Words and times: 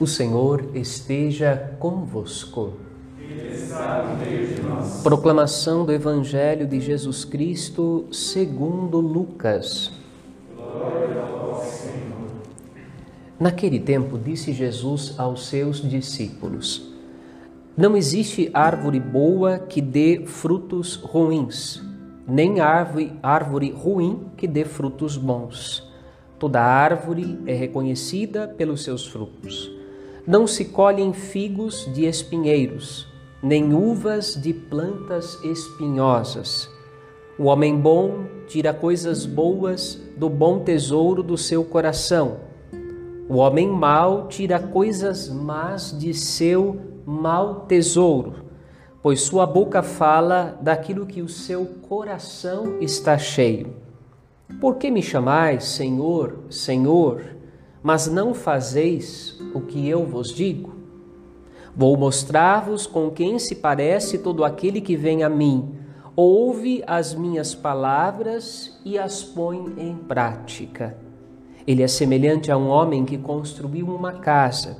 O 0.00 0.06
Senhor 0.06 0.76
esteja 0.76 1.74
convosco. 1.80 2.74
Proclamação 5.02 5.84
do 5.84 5.92
Evangelho 5.92 6.68
de 6.68 6.80
Jesus 6.80 7.24
Cristo 7.24 8.06
segundo 8.12 9.00
Lucas. 9.00 9.90
Naquele 13.40 13.80
tempo, 13.80 14.16
disse 14.16 14.52
Jesus 14.52 15.18
aos 15.18 15.48
seus 15.48 15.82
discípulos: 15.82 16.92
Não 17.76 17.96
existe 17.96 18.50
árvore 18.54 19.00
boa 19.00 19.58
que 19.58 19.80
dê 19.80 20.22
frutos 20.26 20.94
ruins, 20.94 21.82
nem 22.24 22.60
árvore, 22.60 23.12
árvore 23.20 23.72
ruim 23.72 24.28
que 24.36 24.46
dê 24.46 24.64
frutos 24.64 25.16
bons. 25.16 25.92
Toda 26.38 26.60
árvore 26.62 27.36
é 27.46 27.52
reconhecida 27.52 28.46
pelos 28.46 28.84
seus 28.84 29.04
frutos. 29.04 29.77
Não 30.28 30.46
se 30.46 30.66
colhem 30.66 31.12
figos 31.12 31.92
de 31.92 32.04
espinheiros, 32.04 33.08
nem 33.42 33.74
uvas 33.74 34.40
de 34.40 34.52
plantas 34.52 35.42
espinhosas. 35.42 36.70
O 37.36 37.46
homem 37.46 37.76
bom 37.76 38.26
tira 38.46 38.72
coisas 38.72 39.26
boas 39.26 40.00
do 40.16 40.28
bom 40.28 40.60
tesouro 40.60 41.24
do 41.24 41.36
seu 41.36 41.64
coração 41.64 42.46
o 43.28 43.36
homem 43.36 43.68
mau 43.68 44.26
tira 44.26 44.58
coisas 44.58 45.28
más 45.28 45.94
de 45.98 46.14
seu 46.14 46.80
mau 47.04 47.66
tesouro, 47.66 48.36
pois 49.02 49.20
sua 49.20 49.44
boca 49.44 49.82
fala 49.82 50.58
daquilo 50.62 51.04
que 51.04 51.20
o 51.20 51.28
seu 51.28 51.66
coração 51.86 52.78
está 52.80 53.18
cheio. 53.18 53.74
Por 54.58 54.76
que 54.76 54.90
me 54.90 55.02
chamais 55.02 55.64
Senhor, 55.64 56.38
Senhor, 56.48 57.22
mas 57.82 58.06
não 58.06 58.34
fazeis 58.34 59.40
o 59.54 59.60
que 59.60 59.88
eu 59.88 60.04
vos 60.04 60.32
digo? 60.32 60.74
Vou 61.74 61.96
mostrar-vos 61.96 62.86
com 62.86 63.10
quem 63.10 63.38
se 63.38 63.54
parece 63.54 64.18
todo 64.18 64.44
aquele 64.44 64.80
que 64.80 64.96
vem 64.96 65.22
a 65.22 65.28
mim, 65.28 65.76
ouve 66.16 66.82
as 66.86 67.14
minhas 67.14 67.54
palavras 67.54 68.80
e 68.84 68.98
as 68.98 69.22
põe 69.22 69.74
em 69.76 69.94
prática. 69.94 70.96
Ele 71.66 71.82
é 71.82 71.86
semelhante 71.86 72.50
a 72.50 72.56
um 72.56 72.68
homem 72.68 73.04
que 73.04 73.16
construiu 73.18 73.86
uma 73.86 74.14
casa. 74.14 74.78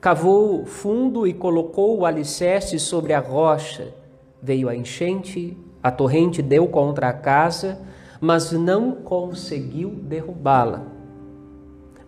Cavou 0.00 0.64
fundo 0.64 1.26
e 1.26 1.32
colocou 1.32 1.98
o 1.98 2.06
alicerce 2.06 2.78
sobre 2.78 3.12
a 3.12 3.20
rocha. 3.20 3.94
Veio 4.42 4.68
a 4.68 4.74
enchente, 4.74 5.56
a 5.82 5.90
torrente 5.90 6.42
deu 6.42 6.66
contra 6.66 7.08
a 7.08 7.12
casa, 7.12 7.78
mas 8.20 8.50
não 8.50 8.92
conseguiu 8.92 9.90
derrubá-la, 9.90 10.82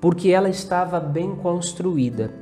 porque 0.00 0.30
ela 0.30 0.48
estava 0.48 1.00
bem 1.00 1.34
construída. 1.36 2.32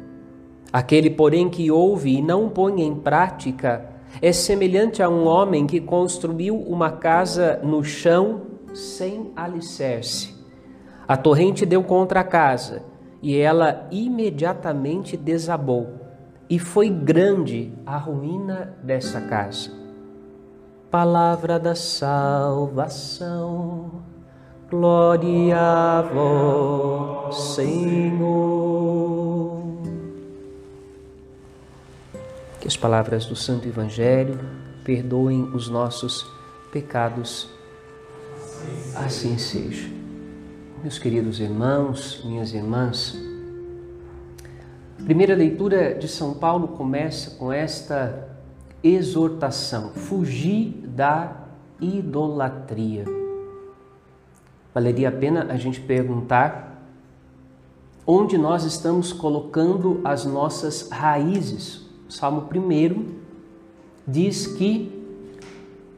Aquele, 0.72 1.10
porém, 1.10 1.48
que 1.48 1.70
ouve 1.70 2.16
e 2.16 2.22
não 2.22 2.48
põe 2.48 2.82
em 2.82 2.94
prática, 2.94 3.88
é 4.20 4.32
semelhante 4.32 5.02
a 5.02 5.08
um 5.08 5.26
homem 5.26 5.66
que 5.66 5.80
construiu 5.80 6.56
uma 6.56 6.90
casa 6.90 7.60
no 7.62 7.82
chão 7.84 8.42
sem 8.74 9.32
alicerce. 9.34 10.34
A 11.08 11.16
torrente 11.16 11.64
deu 11.64 11.82
contra 11.82 12.20
a 12.20 12.24
casa 12.24 12.82
e 13.22 13.36
ela 13.36 13.86
imediatamente 13.90 15.16
desabou, 15.16 15.88
e 16.48 16.58
foi 16.58 16.90
grande 16.90 17.72
a 17.84 17.96
ruína 17.96 18.76
dessa 18.82 19.20
casa. 19.20 19.70
Palavra 20.90 21.58
da 21.58 21.74
salvação, 21.74 22.84
glória 24.68 25.56
a 25.56 26.02
vós, 26.02 27.36
Senhor. 27.54 28.26
Que 32.60 32.66
as 32.66 32.76
palavras 32.76 33.26
do 33.26 33.36
Santo 33.36 33.68
Evangelho 33.68 34.40
perdoem 34.84 35.44
os 35.54 35.68
nossos 35.68 36.26
pecados, 36.72 37.48
assim 38.94 39.38
seja. 39.38 39.88
Meus 40.82 40.98
queridos 40.98 41.38
irmãos, 41.40 42.22
minhas 42.24 42.52
irmãs, 42.52 43.16
a 45.00 45.04
primeira 45.04 45.34
leitura 45.34 45.94
de 45.94 46.08
São 46.08 46.34
Paulo 46.34 46.68
começa 46.68 47.30
com 47.36 47.52
esta 47.52 48.28
exortação: 48.82 49.90
fugir 49.90 50.70
da 50.86 51.44
idolatria. 51.80 53.15
Valeria 54.76 55.08
a 55.08 55.12
pena 55.12 55.46
a 55.48 55.56
gente 55.56 55.80
perguntar 55.80 56.82
onde 58.06 58.36
nós 58.36 58.62
estamos 58.62 59.10
colocando 59.10 60.02
as 60.04 60.26
nossas 60.26 60.90
raízes. 60.90 61.76
O 62.06 62.12
Salmo 62.12 62.46
1 62.54 63.06
diz 64.06 64.46
que 64.46 64.92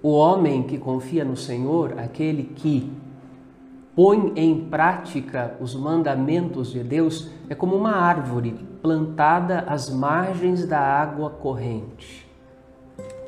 o 0.01 0.11
homem 0.11 0.63
que 0.63 0.79
confia 0.79 1.25
no 1.25 1.37
Senhor, 1.37 1.99
aquele 1.99 2.45
que 2.45 2.89
põe 3.97 4.33
em 4.37 4.69
prática 4.69 5.57
os 5.59 5.75
mandamentos 5.75 6.71
de 6.71 6.85
Deus 6.85 7.29
é 7.49 7.57
como 7.57 7.75
uma 7.75 7.97
árvore 7.97 8.65
plantada 8.81 9.65
às 9.67 9.91
margens 9.91 10.65
da 10.65 10.79
água 10.79 11.31
corrente. 11.31 12.25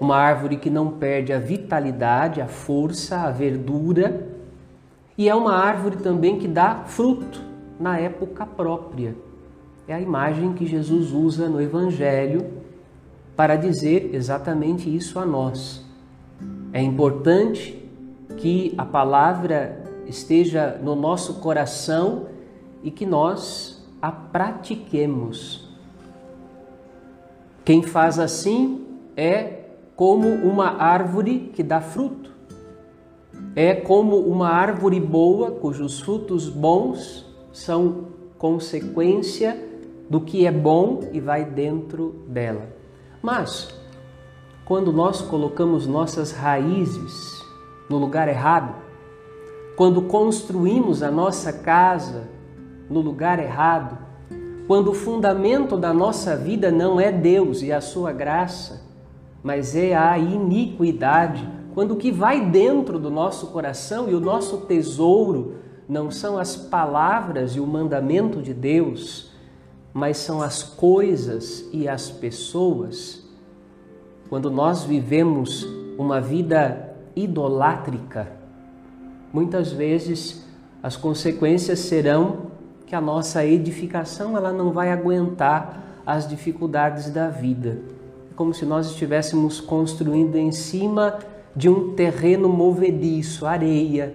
Uma 0.00 0.16
árvore 0.16 0.58
que 0.58 0.70
não 0.70 0.92
perde 0.92 1.32
a 1.32 1.40
vitalidade, 1.40 2.40
a 2.40 2.46
força, 2.46 3.22
a 3.22 3.32
verdura, 3.32 4.29
e 5.20 5.28
é 5.28 5.34
uma 5.34 5.52
árvore 5.54 5.98
também 5.98 6.38
que 6.38 6.48
dá 6.48 6.76
fruto 6.86 7.42
na 7.78 7.98
época 7.98 8.46
própria. 8.46 9.14
É 9.86 9.92
a 9.92 10.00
imagem 10.00 10.54
que 10.54 10.64
Jesus 10.64 11.12
usa 11.12 11.46
no 11.46 11.60
Evangelho 11.60 12.50
para 13.36 13.54
dizer 13.56 14.14
exatamente 14.14 14.88
isso 14.88 15.18
a 15.18 15.26
nós. 15.26 15.84
É 16.72 16.80
importante 16.80 17.86
que 18.38 18.72
a 18.78 18.86
palavra 18.86 19.84
esteja 20.06 20.80
no 20.82 20.96
nosso 20.96 21.34
coração 21.34 22.28
e 22.82 22.90
que 22.90 23.04
nós 23.04 23.86
a 24.00 24.10
pratiquemos. 24.10 25.68
Quem 27.62 27.82
faz 27.82 28.18
assim 28.18 28.86
é 29.14 29.64
como 29.94 30.28
uma 30.28 30.82
árvore 30.82 31.50
que 31.52 31.62
dá 31.62 31.82
fruto. 31.82 32.19
É 33.54 33.74
como 33.74 34.16
uma 34.16 34.48
árvore 34.48 35.00
boa, 35.00 35.50
cujos 35.50 36.00
frutos 36.00 36.48
bons 36.48 37.26
são 37.52 38.06
consequência 38.38 39.68
do 40.08 40.20
que 40.20 40.46
é 40.46 40.52
bom 40.52 41.00
e 41.12 41.20
vai 41.20 41.44
dentro 41.44 42.24
dela. 42.28 42.68
Mas, 43.20 43.68
quando 44.64 44.92
nós 44.92 45.20
colocamos 45.20 45.86
nossas 45.86 46.32
raízes 46.32 47.44
no 47.88 47.98
lugar 47.98 48.28
errado, 48.28 48.74
quando 49.76 50.02
construímos 50.02 51.02
a 51.02 51.10
nossa 51.10 51.52
casa 51.52 52.28
no 52.88 53.00
lugar 53.00 53.38
errado, 53.38 53.98
quando 54.66 54.92
o 54.92 54.94
fundamento 54.94 55.76
da 55.76 55.92
nossa 55.92 56.36
vida 56.36 56.70
não 56.70 57.00
é 57.00 57.10
Deus 57.10 57.62
e 57.62 57.72
a 57.72 57.80
sua 57.80 58.12
graça, 58.12 58.88
mas 59.42 59.74
é 59.74 59.94
a 59.96 60.16
iniquidade, 60.18 61.48
quando 61.74 61.92
o 61.92 61.96
que 61.96 62.10
vai 62.10 62.44
dentro 62.46 62.98
do 62.98 63.10
nosso 63.10 63.48
coração 63.48 64.08
e 64.08 64.14
o 64.14 64.20
nosso 64.20 64.58
tesouro 64.58 65.54
não 65.88 66.10
são 66.10 66.38
as 66.38 66.56
palavras 66.56 67.56
e 67.56 67.60
o 67.60 67.66
mandamento 67.66 68.40
de 68.40 68.54
Deus, 68.54 69.30
mas 69.92 70.18
são 70.18 70.40
as 70.40 70.62
coisas 70.62 71.68
e 71.72 71.88
as 71.88 72.10
pessoas, 72.10 73.24
quando 74.28 74.50
nós 74.50 74.84
vivemos 74.84 75.66
uma 75.98 76.20
vida 76.20 76.94
idolátrica, 77.16 78.30
muitas 79.32 79.72
vezes 79.72 80.46
as 80.82 80.96
consequências 80.96 81.80
serão 81.80 82.50
que 82.86 82.94
a 82.94 83.00
nossa 83.00 83.44
edificação 83.44 84.36
ela 84.36 84.52
não 84.52 84.72
vai 84.72 84.90
aguentar 84.90 86.02
as 86.06 86.28
dificuldades 86.28 87.10
da 87.10 87.28
vida. 87.28 87.78
É 88.30 88.34
como 88.34 88.54
se 88.54 88.64
nós 88.64 88.86
estivéssemos 88.86 89.60
construindo 89.60 90.36
em 90.36 90.50
cima 90.50 91.18
de 91.54 91.68
um 91.68 91.94
terreno 91.94 92.48
movediço, 92.48 93.46
areia. 93.46 94.14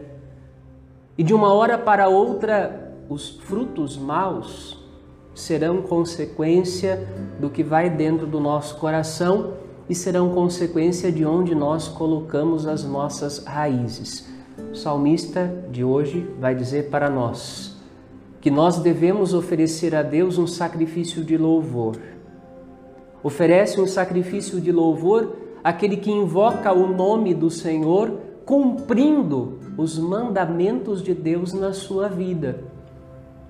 E 1.17 1.23
de 1.23 1.33
uma 1.33 1.53
hora 1.53 1.77
para 1.77 2.07
outra, 2.07 2.93
os 3.09 3.29
frutos 3.29 3.97
maus 3.97 4.83
serão 5.33 5.81
consequência 5.81 7.07
do 7.39 7.49
que 7.49 7.63
vai 7.63 7.89
dentro 7.89 8.25
do 8.25 8.39
nosso 8.39 8.77
coração 8.77 9.53
e 9.89 9.93
serão 9.93 10.29
consequência 10.29 11.11
de 11.11 11.25
onde 11.25 11.53
nós 11.53 11.87
colocamos 11.87 12.65
as 12.65 12.83
nossas 12.83 13.43
raízes. 13.43 14.27
O 14.71 14.75
salmista 14.75 15.53
de 15.69 15.83
hoje 15.83 16.27
vai 16.39 16.55
dizer 16.55 16.89
para 16.89 17.09
nós 17.09 17.75
que 18.39 18.49
nós 18.49 18.77
devemos 18.77 19.33
oferecer 19.33 19.95
a 19.95 20.03
Deus 20.03 20.37
um 20.37 20.47
sacrifício 20.47 21.23
de 21.23 21.37
louvor. 21.37 21.97
Oferece 23.23 23.81
um 23.81 23.87
sacrifício 23.87 24.61
de 24.61 24.71
louvor 24.71 25.44
aquele 25.65 25.97
que 25.97 26.11
invoca 26.11 26.71
o 26.71 26.85
nome 26.85 27.33
do 27.33 27.49
Senhor, 27.49 28.19
cumprindo 28.45 29.57
os 29.75 29.97
mandamentos 29.97 31.01
de 31.01 31.11
Deus 31.11 31.53
na 31.53 31.73
sua 31.73 32.07
vida. 32.07 32.59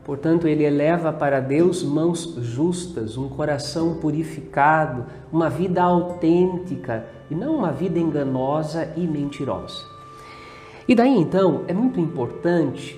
Portanto, 0.05 0.47
ele 0.47 0.63
eleva 0.63 1.11
para 1.11 1.41
Deus 1.41 1.83
mãos 1.83 2.35
justas, 2.39 3.17
um 3.17 3.27
coração 3.27 3.95
purificado, 3.95 5.07
uma 5.29 5.49
vida 5.49 5.83
autêntica 5.83 7.05
e 7.29 7.35
não 7.35 7.57
uma 7.57 7.73
vida 7.73 7.99
enganosa 7.99 8.93
e 8.95 9.05
mentirosa. 9.05 9.83
E 10.87 10.95
daí 10.95 11.19
então 11.19 11.65
é 11.67 11.73
muito 11.73 11.99
importante 11.99 12.97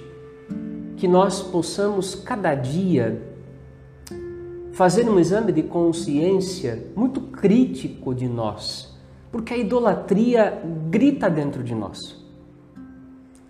que 0.95 1.07
nós 1.07 1.41
possamos 1.41 2.13
cada 2.13 2.53
dia 2.53 3.19
fazer 4.73 5.09
um 5.09 5.19
exame 5.19 5.51
de 5.51 5.63
consciência 5.63 6.91
muito 6.95 7.19
crítico 7.19 8.13
de 8.13 8.27
nós, 8.27 8.95
porque 9.31 9.53
a 9.53 9.57
idolatria 9.57 10.61
grita 10.89 11.29
dentro 11.29 11.63
de 11.63 11.75
nós. 11.75 12.25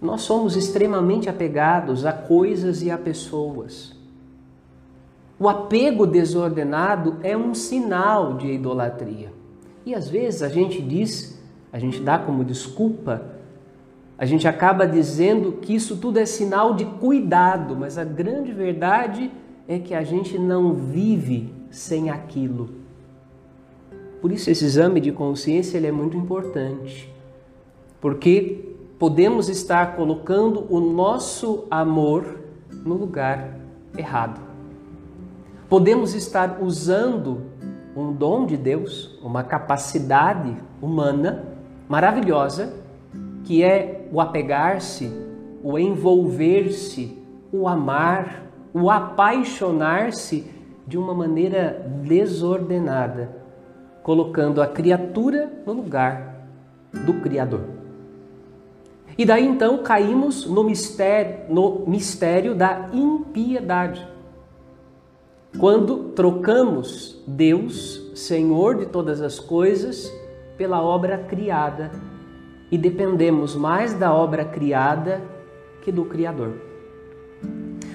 Nós 0.02 0.22
somos 0.22 0.56
extremamente 0.56 1.30
apegados 1.30 2.06
a 2.06 2.12
coisas 2.12 2.84
e 2.84 2.92
a 2.92 2.98
pessoas. 2.98 3.96
O 5.40 5.48
apego 5.48 6.06
desordenado 6.06 7.18
é 7.24 7.36
um 7.38 7.54
sinal 7.54 8.38
de 8.38 8.52
idolatria. 8.52 9.32
E 9.86 9.96
às 9.96 10.10
vezes 10.10 10.44
a 10.44 10.50
gente 10.50 10.82
diz, 10.82 11.42
a 11.72 11.80
gente 11.80 12.00
dá 12.02 12.18
como 12.18 12.44
desculpa, 12.44 13.38
a 14.18 14.26
gente 14.26 14.48
acaba 14.48 14.88
dizendo 14.88 15.54
que 15.54 15.76
isso 15.76 15.98
tudo 15.98 16.18
é 16.18 16.26
sinal 16.26 16.74
de 16.74 16.86
cuidado, 16.86 17.76
mas 17.76 17.98
a 17.98 18.04
grande 18.04 18.52
verdade 18.52 19.32
é 19.68 19.78
que 19.78 19.94
a 19.94 20.04
gente 20.04 20.40
não 20.40 20.74
vive 20.74 21.54
sem 21.70 22.10
aquilo. 22.10 22.77
Por 24.22 24.32
isso 24.32 24.50
esse 24.50 24.66
exame 24.66 25.00
de 25.00 25.12
consciência 25.12 25.78
ele 25.78 25.88
é 25.88 25.92
muito 25.92 26.18
importante, 26.18 27.14
porque 28.02 28.76
podemos 28.98 29.48
estar 29.48 29.96
colocando 29.96 30.66
o 30.70 30.80
nosso 30.80 31.66
amor 31.70 32.40
no 32.84 32.96
lugar 32.96 33.60
errado. 33.98 34.42
Podemos 35.70 36.14
estar 36.14 36.60
usando 36.62 37.42
um 37.96 38.14
dom 38.14 38.46
de 38.46 38.56
Deus, 38.56 39.20
uma 39.22 39.44
capacidade 39.44 40.56
humana 40.82 41.44
maravilhosa, 41.90 42.74
que 43.44 43.64
é 43.64 44.08
o 44.12 44.22
apegar-se, 44.22 45.12
o 45.64 45.78
envolver-se, 45.78 47.18
o 47.52 47.68
amar, 47.68 48.44
o 48.74 48.90
apaixonar-se 48.90 50.50
de 50.86 50.98
uma 50.98 51.14
maneira 51.14 51.86
desordenada, 52.04 53.47
colocando 54.08 54.62
a 54.62 54.68
criatura 54.68 55.52
no 55.66 55.74
lugar 55.74 56.48
do 57.06 57.16
Criador. 57.16 57.60
E 59.18 59.26
daí 59.26 59.46
então 59.46 59.80
caímos 59.84 60.46
no 60.46 60.64
mistério, 60.64 61.54
no 61.54 61.84
mistério 61.86 62.56
da 62.56 62.88
impiedade. 62.94 64.08
Quando 65.60 66.14
trocamos 66.16 67.22
Deus, 67.28 68.10
Senhor 68.16 68.78
de 68.78 68.86
todas 68.86 69.20
as 69.20 69.42
coisas, 69.42 70.10
pela 70.58 70.82
obra 70.82 71.18
criada 71.18 71.92
e 72.72 72.78
dependemos 72.78 73.58
mais 73.58 73.94
da 73.94 74.14
obra 74.14 74.46
criada 74.46 75.22
que 75.82 75.92
do 75.92 76.06
Criador. 76.06 76.54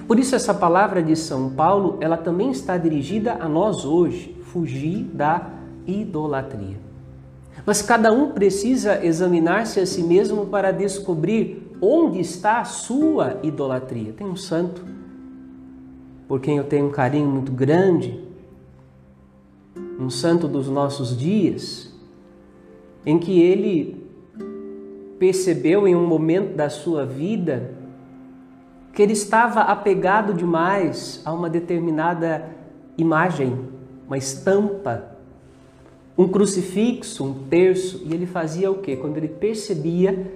Por 0.06 0.18
isso 0.18 0.34
essa 0.34 0.52
palavra 0.52 1.02
de 1.02 1.16
São 1.16 1.48
Paulo, 1.54 1.96
ela 2.02 2.18
também 2.18 2.50
está 2.50 2.76
dirigida 2.76 3.38
a 3.40 3.48
nós 3.48 3.86
hoje, 3.86 4.36
fugir 4.42 5.04
da 5.04 5.61
idolatria. 5.86 6.78
Mas 7.64 7.82
cada 7.82 8.12
um 8.12 8.30
precisa 8.30 9.04
examinar-se 9.04 9.80
a 9.80 9.86
si 9.86 10.02
mesmo 10.02 10.46
para 10.46 10.72
descobrir 10.72 11.70
onde 11.80 12.20
está 12.20 12.60
a 12.60 12.64
sua 12.64 13.38
idolatria. 13.42 14.12
Tem 14.12 14.26
um 14.26 14.36
santo 14.36 14.84
por 16.26 16.40
quem 16.40 16.56
eu 16.56 16.64
tenho 16.64 16.86
um 16.86 16.90
carinho 16.90 17.28
muito 17.28 17.52
grande, 17.52 18.24
um 19.98 20.08
santo 20.08 20.48
dos 20.48 20.68
nossos 20.68 21.16
dias, 21.16 21.92
em 23.04 23.18
que 23.18 23.40
ele 23.40 24.06
percebeu 25.18 25.86
em 25.86 25.94
um 25.94 26.06
momento 26.06 26.56
da 26.56 26.70
sua 26.70 27.04
vida 27.04 27.74
que 28.92 29.02
ele 29.02 29.12
estava 29.12 29.60
apegado 29.60 30.34
demais 30.34 31.22
a 31.24 31.32
uma 31.32 31.48
determinada 31.48 32.48
imagem, 32.96 33.58
uma 34.06 34.18
estampa 34.18 35.16
um 36.16 36.28
crucifixo, 36.28 37.24
um 37.24 37.34
terço, 37.48 38.02
e 38.04 38.12
ele 38.12 38.26
fazia 38.26 38.70
o 38.70 38.78
quê? 38.78 38.96
Quando 38.96 39.16
ele 39.16 39.28
percebia 39.28 40.30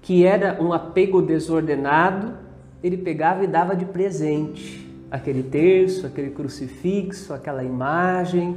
que 0.00 0.24
era 0.24 0.62
um 0.62 0.72
apego 0.72 1.20
desordenado, 1.20 2.32
ele 2.82 2.96
pegava 2.96 3.44
e 3.44 3.46
dava 3.46 3.76
de 3.76 3.84
presente 3.84 4.86
aquele 5.10 5.42
terço, 5.42 6.06
aquele 6.06 6.30
crucifixo, 6.30 7.32
aquela 7.32 7.64
imagem, 7.64 8.56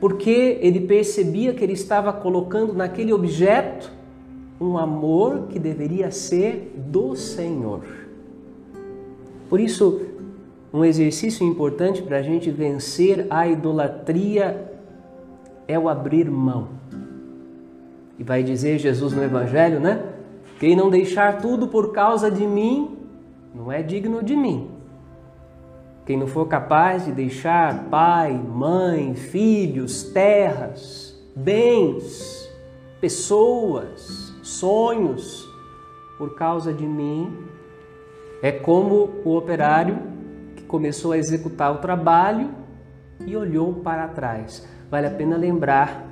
porque 0.00 0.58
ele 0.60 0.80
percebia 0.80 1.54
que 1.54 1.62
ele 1.62 1.74
estava 1.74 2.12
colocando 2.12 2.72
naquele 2.74 3.12
objeto 3.12 3.90
um 4.60 4.76
amor 4.76 5.46
que 5.48 5.58
deveria 5.58 6.10
ser 6.10 6.74
do 6.76 7.16
Senhor. 7.16 7.82
Por 9.48 9.58
isso, 9.58 10.02
um 10.72 10.84
exercício 10.84 11.46
importante 11.46 12.02
para 12.02 12.18
a 12.18 12.22
gente 12.22 12.50
vencer 12.50 13.26
a 13.30 13.48
idolatria 13.48 14.69
é 15.70 15.78
o 15.78 15.88
abrir 15.88 16.28
mão. 16.28 16.68
E 18.18 18.24
vai 18.24 18.42
dizer 18.42 18.78
Jesus 18.78 19.12
no 19.12 19.22
Evangelho, 19.22 19.78
né? 19.78 20.04
Quem 20.58 20.74
não 20.74 20.90
deixar 20.90 21.38
tudo 21.40 21.68
por 21.68 21.92
causa 21.92 22.30
de 22.30 22.46
mim, 22.46 22.98
não 23.54 23.70
é 23.70 23.82
digno 23.82 24.22
de 24.22 24.34
mim. 24.34 24.68
Quem 26.04 26.18
não 26.18 26.26
for 26.26 26.46
capaz 26.48 27.04
de 27.04 27.12
deixar 27.12 27.84
pai, 27.84 28.32
mãe, 28.32 29.14
filhos, 29.14 30.02
terras, 30.02 31.16
bens, 31.36 32.50
pessoas, 33.00 34.34
sonhos, 34.42 35.48
por 36.18 36.34
causa 36.34 36.74
de 36.74 36.84
mim, 36.84 37.32
é 38.42 38.50
como 38.50 39.10
o 39.24 39.36
operário 39.36 39.98
que 40.56 40.64
começou 40.64 41.12
a 41.12 41.18
executar 41.18 41.72
o 41.72 41.78
trabalho 41.78 42.50
e 43.24 43.36
olhou 43.36 43.74
para 43.74 44.08
trás 44.08 44.66
vale 44.90 45.06
a 45.06 45.10
pena 45.10 45.36
lembrar 45.36 46.04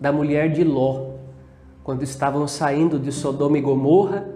da 0.00 0.12
mulher 0.12 0.52
de 0.52 0.62
Ló, 0.62 1.14
quando 1.82 2.02
estavam 2.02 2.46
saindo 2.46 2.98
de 2.98 3.10
Sodoma 3.10 3.56
e 3.56 3.60
Gomorra, 3.60 4.28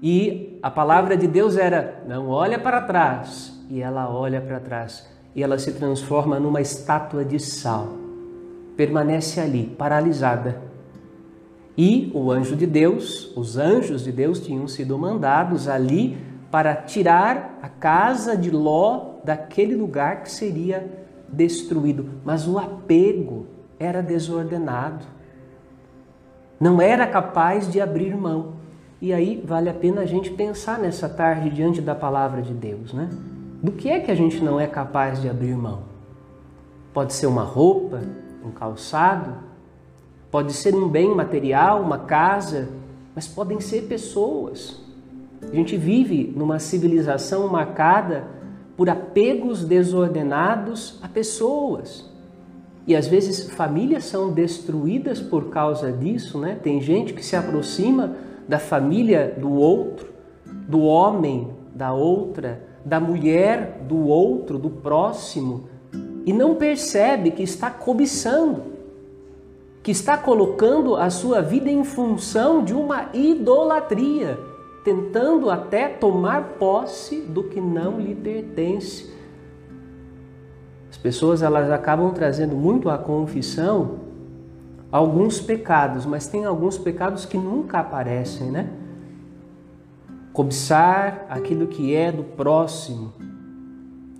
e 0.00 0.58
a 0.62 0.70
palavra 0.70 1.16
de 1.16 1.26
Deus 1.26 1.56
era: 1.56 2.02
não 2.06 2.28
olha 2.28 2.58
para 2.58 2.80
trás, 2.82 3.52
e 3.68 3.82
ela 3.82 4.08
olha 4.08 4.40
para 4.40 4.60
trás, 4.60 5.06
e 5.34 5.42
ela 5.42 5.58
se 5.58 5.72
transforma 5.72 6.38
numa 6.38 6.60
estátua 6.60 7.24
de 7.24 7.38
sal, 7.40 7.88
permanece 8.76 9.40
ali, 9.40 9.66
paralisada. 9.66 10.62
E 11.76 12.10
o 12.14 12.30
anjo 12.30 12.56
de 12.56 12.66
Deus, 12.66 13.34
os 13.36 13.56
anjos 13.56 14.04
de 14.04 14.12
Deus 14.12 14.40
tinham 14.40 14.68
sido 14.68 14.98
mandados 14.98 15.66
ali 15.66 16.16
para 16.50 16.74
tirar 16.74 17.58
a 17.62 17.68
casa 17.68 18.36
de 18.36 18.50
Ló 18.50 19.20
daquele 19.24 19.74
lugar 19.74 20.22
que 20.22 20.30
seria 20.30 21.08
destruído, 21.32 22.06
mas 22.24 22.46
o 22.46 22.58
apego 22.58 23.46
era 23.78 24.02
desordenado. 24.02 25.04
Não 26.58 26.80
era 26.80 27.06
capaz 27.06 27.70
de 27.70 27.80
abrir 27.80 28.14
mão. 28.14 28.54
E 29.00 29.14
aí 29.14 29.42
vale 29.46 29.70
a 29.70 29.74
pena 29.74 30.02
a 30.02 30.06
gente 30.06 30.30
pensar 30.30 30.78
nessa 30.78 31.08
tarde 31.08 31.48
diante 31.48 31.80
da 31.80 31.94
palavra 31.94 32.42
de 32.42 32.52
Deus, 32.52 32.92
né? 32.92 33.08
Do 33.62 33.72
que 33.72 33.88
é 33.88 34.00
que 34.00 34.10
a 34.10 34.14
gente 34.14 34.42
não 34.42 34.60
é 34.60 34.66
capaz 34.66 35.22
de 35.22 35.28
abrir 35.28 35.56
mão? 35.56 35.84
Pode 36.92 37.14
ser 37.14 37.26
uma 37.26 37.42
roupa, 37.42 38.00
um 38.44 38.50
calçado, 38.50 39.34
pode 40.30 40.52
ser 40.52 40.74
um 40.74 40.88
bem 40.88 41.14
material, 41.14 41.80
uma 41.80 41.98
casa, 41.98 42.68
mas 43.14 43.26
podem 43.26 43.60
ser 43.60 43.82
pessoas. 43.82 44.80
A 45.42 45.54
gente 45.54 45.76
vive 45.76 46.32
numa 46.36 46.58
civilização 46.58 47.48
marcada 47.48 48.39
por 48.80 48.88
apegos 48.88 49.62
desordenados 49.62 50.98
a 51.02 51.06
pessoas. 51.06 52.10
E 52.86 52.96
às 52.96 53.06
vezes 53.06 53.50
famílias 53.50 54.06
são 54.06 54.32
destruídas 54.32 55.20
por 55.20 55.50
causa 55.50 55.92
disso, 55.92 56.38
né? 56.38 56.58
Tem 56.62 56.80
gente 56.80 57.12
que 57.12 57.22
se 57.22 57.36
aproxima 57.36 58.16
da 58.48 58.58
família 58.58 59.36
do 59.38 59.52
outro, 59.52 60.08
do 60.66 60.80
homem 60.80 61.50
da 61.74 61.92
outra, 61.92 62.66
da 62.82 62.98
mulher 62.98 63.82
do 63.86 63.98
outro, 64.06 64.58
do 64.58 64.70
próximo, 64.70 65.68
e 66.24 66.32
não 66.32 66.54
percebe 66.54 67.32
que 67.32 67.42
está 67.42 67.68
cobiçando, 67.68 68.62
que 69.82 69.90
está 69.90 70.16
colocando 70.16 70.96
a 70.96 71.10
sua 71.10 71.42
vida 71.42 71.70
em 71.70 71.84
função 71.84 72.64
de 72.64 72.72
uma 72.72 73.10
idolatria 73.12 74.38
tentando 74.84 75.50
até 75.50 75.88
tomar 75.88 76.56
posse 76.58 77.20
do 77.20 77.44
que 77.44 77.60
não 77.60 78.00
lhe 78.00 78.14
pertence. 78.14 79.12
As 80.90 80.96
pessoas 80.96 81.42
elas 81.42 81.70
acabam 81.70 82.12
trazendo 82.12 82.56
muito 82.56 82.88
à 82.88 82.98
confissão 82.98 84.00
alguns 84.90 85.40
pecados, 85.40 86.04
mas 86.04 86.26
tem 86.26 86.44
alguns 86.44 86.76
pecados 86.76 87.24
que 87.24 87.38
nunca 87.38 87.78
aparecem, 87.78 88.50
né? 88.50 88.70
cobiçar 90.32 91.26
aquilo 91.28 91.66
que 91.66 91.94
é 91.94 92.10
do 92.12 92.22
próximo, 92.22 93.12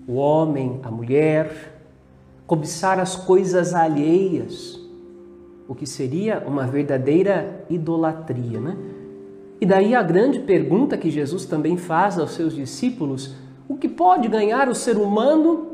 o 0.06 0.14
homem, 0.14 0.80
a 0.82 0.90
mulher, 0.90 1.80
cobiçar 2.46 2.98
as 2.98 3.14
coisas 3.14 3.74
alheias, 3.74 4.78
o 5.68 5.74
que 5.74 5.86
seria 5.86 6.42
uma 6.46 6.66
verdadeira 6.66 7.64
idolatria, 7.70 8.60
né? 8.60 8.76
E 9.60 9.66
daí 9.66 9.94
a 9.94 10.02
grande 10.02 10.40
pergunta 10.40 10.96
que 10.96 11.10
Jesus 11.10 11.44
também 11.44 11.76
faz 11.76 12.18
aos 12.18 12.32
seus 12.32 12.54
discípulos: 12.54 13.34
o 13.68 13.76
que 13.76 13.88
pode 13.88 14.26
ganhar 14.26 14.68
o 14.68 14.74
ser 14.74 14.96
humano? 14.96 15.66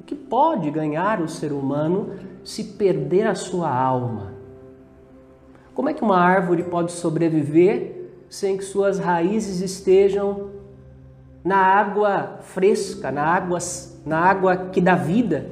O 0.00 0.02
que 0.04 0.14
pode 0.14 0.70
ganhar 0.70 1.20
o 1.20 1.28
ser 1.28 1.52
humano 1.52 2.10
se 2.42 2.64
perder 2.64 3.26
a 3.26 3.34
sua 3.34 3.72
alma? 3.72 4.34
Como 5.74 5.88
é 5.88 5.94
que 5.94 6.02
uma 6.02 6.18
árvore 6.18 6.64
pode 6.64 6.92
sobreviver 6.92 8.10
sem 8.28 8.56
que 8.56 8.64
suas 8.64 8.98
raízes 8.98 9.60
estejam 9.60 10.50
na 11.44 11.56
água 11.56 12.38
fresca, 12.42 13.10
na 13.10 13.22
água, 13.22 13.58
na 14.04 14.18
água 14.18 14.56
que 14.56 14.80
dá 14.80 14.94
vida, 14.94 15.50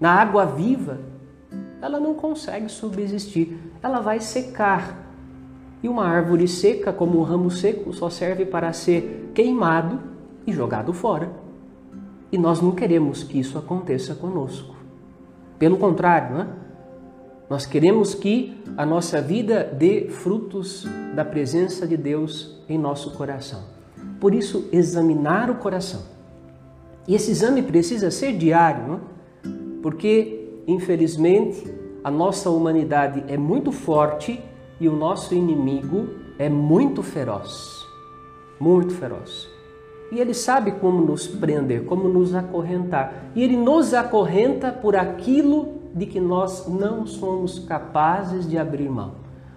na 0.00 0.12
água 0.12 0.44
viva? 0.46 1.00
Ela 1.80 2.00
não 2.00 2.14
consegue 2.14 2.68
subsistir, 2.68 3.58
ela 3.82 4.00
vai 4.00 4.20
secar. 4.20 5.07
E 5.82 5.88
uma 5.88 6.04
árvore 6.04 6.48
seca, 6.48 6.92
como 6.92 7.18
um 7.18 7.22
ramo 7.22 7.50
seco, 7.50 7.92
só 7.92 8.10
serve 8.10 8.44
para 8.44 8.72
ser 8.72 9.30
queimado 9.34 10.00
e 10.46 10.52
jogado 10.52 10.92
fora. 10.92 11.30
E 12.32 12.36
nós 12.36 12.60
não 12.60 12.72
queremos 12.72 13.22
que 13.22 13.38
isso 13.38 13.56
aconteça 13.56 14.14
conosco. 14.14 14.74
Pelo 15.58 15.76
contrário, 15.76 16.34
não 16.34 16.40
é? 16.42 16.46
nós 17.48 17.64
queremos 17.64 18.14
que 18.14 18.60
a 18.76 18.84
nossa 18.84 19.22
vida 19.22 19.64
dê 19.64 20.08
frutos 20.08 20.86
da 21.14 21.24
presença 21.24 21.86
de 21.86 21.96
Deus 21.96 22.60
em 22.68 22.76
nosso 22.76 23.12
coração. 23.12 23.62
Por 24.20 24.34
isso, 24.34 24.68
examinar 24.70 25.48
o 25.50 25.54
coração. 25.54 26.02
E 27.06 27.14
esse 27.14 27.30
exame 27.30 27.62
precisa 27.62 28.10
ser 28.10 28.36
diário, 28.36 28.86
não 28.86 28.94
é? 28.96 28.98
porque, 29.82 30.62
infelizmente, 30.66 31.64
a 32.04 32.10
nossa 32.10 32.50
humanidade 32.50 33.24
é 33.28 33.38
muito 33.38 33.72
forte 33.72 34.42
e 34.80 34.88
o 34.88 34.96
nosso 34.96 35.34
inimigo 35.34 36.08
é 36.38 36.48
muito 36.48 37.02
feroz. 37.02 37.86
Muito 38.60 38.94
feroz. 38.94 39.48
E 40.10 40.18
ele 40.18 40.32
sabe 40.32 40.72
como 40.72 41.04
nos 41.04 41.26
prender, 41.26 41.84
como 41.84 42.08
nos 42.08 42.34
acorrentar. 42.34 43.30
E 43.34 43.42
ele 43.42 43.56
nos 43.56 43.92
acorrenta 43.92 44.72
por 44.72 44.96
aquilo 44.96 45.78
de 45.94 46.06
que 46.06 46.20
nós 46.20 46.66
não 46.66 47.06
somos 47.06 47.58
capazes 47.58 48.48
de 48.48 48.56
abrir 48.56 48.88
mão. 48.88 49.14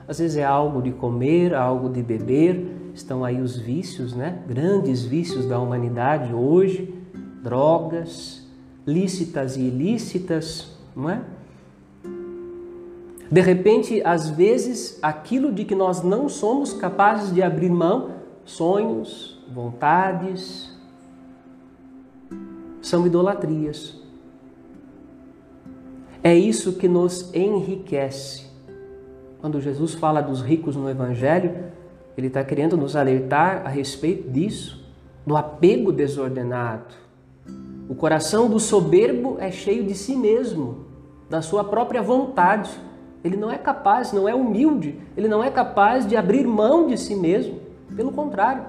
Às 0.08 0.20
vezes 0.20 0.38
é 0.38 0.44
algo 0.44 0.82
de 0.82 0.92
comer, 0.92 1.54
algo 1.54 1.88
de 1.88 2.02
beber, 2.02 2.92
estão 2.94 3.24
aí 3.24 3.40
os 3.40 3.56
vícios, 3.58 4.14
né? 4.14 4.40
Grandes 4.48 5.04
vícios 5.04 5.46
da 5.46 5.60
humanidade 5.60 6.34
hoje, 6.34 6.94
drogas, 7.42 8.46
lícitas 8.86 9.56
e 9.56 9.62
ilícitas, 9.62 10.78
não 10.96 11.10
é? 11.10 11.22
De 13.32 13.40
repente, 13.40 14.02
às 14.04 14.30
vezes, 14.30 15.00
aquilo 15.02 15.54
de 15.54 15.64
que 15.64 15.74
nós 15.74 16.04
não 16.04 16.28
somos 16.28 16.74
capazes 16.74 17.34
de 17.34 17.42
abrir 17.42 17.70
mão, 17.70 18.16
sonhos, 18.44 19.42
vontades, 19.50 20.78
são 22.82 23.08
idolatrias. 23.08 23.96
É 26.22 26.36
isso 26.36 26.74
que 26.74 26.90
nos 26.90 27.34
enriquece. 27.34 28.48
Quando 29.40 29.62
Jesus 29.62 29.94
fala 29.94 30.20
dos 30.20 30.42
ricos 30.42 30.76
no 30.76 30.90
Evangelho, 30.90 31.72
ele 32.18 32.28
está 32.28 32.44
querendo 32.44 32.76
nos 32.76 32.98
alertar 32.98 33.62
a 33.66 33.70
respeito 33.70 34.30
disso, 34.30 34.86
do 35.26 35.38
apego 35.38 35.94
desordenado. 35.94 36.94
O 37.88 37.96
coração 37.96 38.50
do 38.50 38.60
soberbo 38.60 39.38
é 39.40 39.50
cheio 39.50 39.86
de 39.86 39.96
si 39.96 40.18
mesmo, 40.18 40.86
da 41.30 41.42
sua 41.42 41.64
própria 41.64 42.02
vontade 42.02 42.70
ele 43.24 43.38
não 43.38 43.52
é 43.52 43.58
capaz, 43.58 44.12
não 44.12 44.28
é 44.28 44.34
humilde, 44.34 45.00
ele 45.16 45.28
não 45.28 45.44
é 45.44 45.52
capaz 45.52 46.08
de 46.08 46.16
abrir 46.16 46.46
mão 46.46 46.88
de 46.88 46.98
si 46.98 47.16
mesmo. 47.16 47.60
Pelo 47.96 48.12
contrário, 48.12 48.64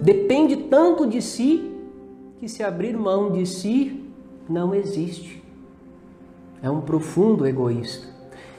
depende 0.00 0.56
tanto 0.56 1.06
de 1.06 1.20
si 1.20 1.70
que 2.38 2.48
se 2.48 2.62
abrir 2.62 2.96
mão 2.96 3.30
de 3.32 3.44
si 3.44 4.04
não 4.48 4.74
existe. 4.74 5.42
É 6.62 6.70
um 6.70 6.80
profundo 6.80 7.46
egoísta. 7.46 8.08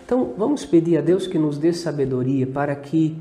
Então, 0.05 0.33
vamos 0.37 0.65
pedir 0.65 0.97
a 0.97 1.01
Deus 1.01 1.27
que 1.27 1.37
nos 1.37 1.57
dê 1.57 1.73
sabedoria 1.73 2.47
para 2.47 2.75
que, 2.75 3.17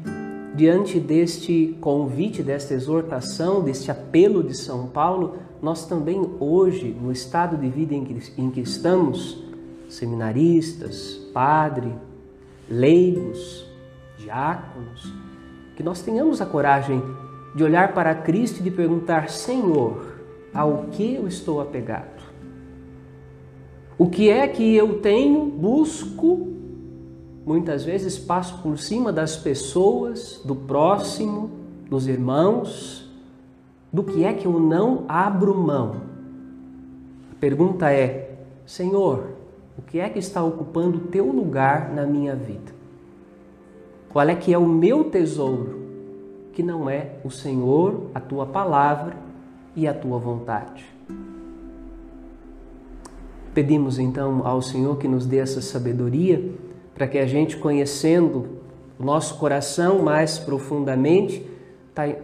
diante 0.54 1.00
deste 1.00 1.76
convite, 1.80 2.42
desta 2.42 2.74
exortação, 2.74 3.62
deste 3.62 3.90
apelo 3.90 4.42
de 4.42 4.56
São 4.56 4.86
Paulo, 4.86 5.36
nós 5.60 5.86
também 5.86 6.24
hoje, 6.38 6.96
no 7.00 7.10
estado 7.10 7.56
de 7.56 7.68
vida 7.68 7.94
em 7.94 8.04
que, 8.04 8.40
em 8.40 8.50
que 8.50 8.60
estamos, 8.60 9.42
seminaristas, 9.88 11.20
padre, 11.32 11.92
leigos, 12.68 13.66
diáconos, 14.18 15.12
que 15.76 15.82
nós 15.82 16.02
tenhamos 16.02 16.40
a 16.40 16.46
coragem 16.46 17.02
de 17.54 17.62
olhar 17.62 17.94
para 17.94 18.14
Cristo 18.14 18.60
e 18.60 18.62
de 18.62 18.70
perguntar: 18.70 19.28
Senhor, 19.28 20.14
ao 20.52 20.84
que 20.90 21.14
eu 21.14 21.26
estou 21.26 21.60
apegado? 21.60 22.16
O 23.98 24.08
que 24.08 24.28
é 24.28 24.46
que 24.46 24.74
eu 24.74 25.00
tenho, 25.00 25.46
busco, 25.46 26.48
muitas 27.46 27.84
vezes 27.84 28.18
passo 28.18 28.60
por 28.62 28.78
cima 28.78 29.12
das 29.12 29.36
pessoas, 29.36 30.40
do 30.44 30.54
próximo, 30.54 31.50
dos 31.88 32.06
irmãos, 32.06 33.10
do 33.90 34.02
que 34.02 34.24
é 34.24 34.34
que 34.34 34.46
eu 34.46 34.60
não 34.60 35.04
abro 35.08 35.54
mão? 35.54 36.02
A 37.32 37.34
pergunta 37.40 37.90
é: 37.90 38.38
Senhor, 38.66 39.35
o 39.78 39.82
que 39.82 39.98
é 40.00 40.08
que 40.08 40.18
está 40.18 40.42
ocupando 40.42 40.98
o 40.98 41.00
teu 41.08 41.26
lugar 41.30 41.92
na 41.92 42.06
minha 42.06 42.34
vida? 42.34 42.74
Qual 44.08 44.28
é 44.28 44.34
que 44.34 44.52
é 44.52 44.58
o 44.58 44.66
meu 44.66 45.04
tesouro, 45.04 45.80
que 46.52 46.62
não 46.62 46.88
é 46.88 47.12
o 47.22 47.30
Senhor, 47.30 48.10
a 48.14 48.20
tua 48.20 48.46
palavra 48.46 49.16
e 49.74 49.86
a 49.86 49.92
tua 49.92 50.18
vontade? 50.18 50.84
Pedimos 53.52 53.98
então 53.98 54.46
ao 54.46 54.60
Senhor 54.60 54.96
que 54.98 55.08
nos 55.08 55.26
dê 55.26 55.38
essa 55.38 55.60
sabedoria 55.60 56.52
para 56.94 57.06
que 57.06 57.18
a 57.18 57.26
gente, 57.26 57.56
conhecendo 57.56 58.46
o 58.98 59.04
nosso 59.04 59.38
coração 59.38 60.02
mais 60.02 60.38
profundamente, 60.38 61.46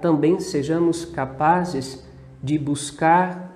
também 0.01 0.41
sejamos 0.41 1.05
capazes 1.05 2.07
de 2.43 2.59
buscar 2.59 3.53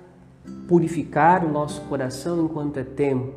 purificar 0.67 1.45
o 1.45 1.51
nosso 1.51 1.81
coração 1.81 2.45
enquanto 2.45 2.77
é 2.77 2.83
tempo, 2.83 3.33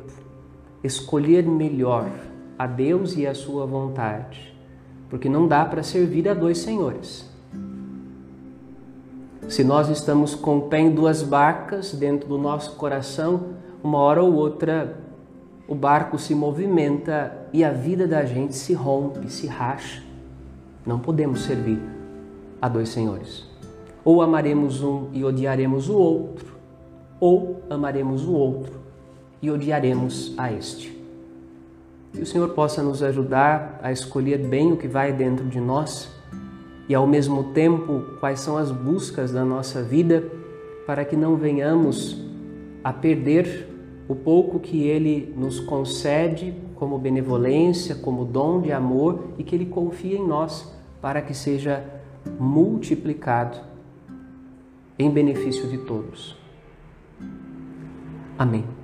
escolher 0.83 1.43
melhor 1.43 2.09
a 2.57 2.65
Deus 2.65 3.15
e 3.15 3.27
a 3.27 3.33
sua 3.33 3.65
vontade, 3.65 4.55
porque 5.09 5.29
não 5.29 5.47
dá 5.47 5.63
para 5.65 5.83
servir 5.83 6.27
a 6.27 6.33
dois 6.33 6.57
senhores. 6.59 7.29
Se 9.47 9.63
nós 9.63 9.89
estamos 9.89 10.33
com 10.33 10.57
o 10.57 10.61
pé 10.63 10.79
em 10.79 10.91
duas 10.91 11.23
barcas 11.23 11.93
dentro 11.93 12.27
do 12.27 12.37
nosso 12.37 12.75
coração, 12.75 13.55
uma 13.83 13.97
hora 13.97 14.23
ou 14.23 14.33
outra 14.33 14.97
o 15.67 15.75
barco 15.75 16.17
se 16.17 16.35
movimenta 16.35 17.47
e 17.53 17.63
a 17.63 17.71
vida 17.71 18.07
da 18.07 18.25
gente 18.25 18.53
se 18.55 18.73
rompe, 18.73 19.31
se 19.31 19.47
racha. 19.47 20.03
Não 20.85 20.99
podemos 20.99 21.43
servir 21.43 21.79
a 22.61 22.67
dois 22.67 22.89
senhores. 22.89 23.45
Ou 24.03 24.21
amaremos 24.21 24.83
um 24.83 25.07
e 25.13 25.23
odiaremos 25.23 25.87
o 25.87 25.97
outro, 25.97 26.57
ou 27.19 27.61
amaremos 27.69 28.25
o 28.25 28.33
outro 28.33 28.80
e 29.41 29.49
odiaremos 29.49 30.33
a 30.37 30.51
este. 30.51 30.97
Que 32.13 32.21
o 32.21 32.25
Senhor 32.25 32.49
possa 32.49 32.83
nos 32.83 33.01
ajudar 33.01 33.79
a 33.81 33.91
escolher 33.91 34.37
bem 34.37 34.71
o 34.71 34.77
que 34.77 34.87
vai 34.87 35.13
dentro 35.13 35.45
de 35.45 35.59
nós 35.59 36.09
e, 36.87 36.93
ao 36.93 37.07
mesmo 37.07 37.45
tempo, 37.53 38.01
quais 38.19 38.39
são 38.41 38.57
as 38.57 38.69
buscas 38.69 39.31
da 39.31 39.45
nossa 39.45 39.81
vida 39.81 40.23
para 40.85 41.05
que 41.05 41.15
não 41.15 41.37
venhamos 41.37 42.21
a 42.83 42.91
perder 42.91 43.67
o 44.07 44.15
pouco 44.15 44.59
que 44.59 44.83
Ele 44.83 45.33
nos 45.37 45.59
concede 45.59 46.53
como 46.75 46.97
benevolência, 46.97 47.95
como 47.95 48.25
dom 48.25 48.59
de 48.59 48.71
amor 48.71 49.27
e 49.37 49.43
que 49.43 49.55
Ele 49.55 49.65
confia 49.65 50.17
em 50.17 50.27
nós 50.27 50.69
para 51.01 51.21
que 51.21 51.33
seja 51.33 51.83
multiplicado 52.39 53.57
em 54.99 55.09
benefício 55.09 55.67
de 55.69 55.77
todos. 55.77 56.37
Amém. 58.37 58.80